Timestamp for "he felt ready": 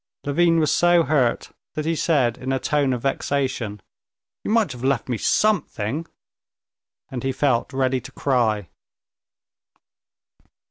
7.21-8.01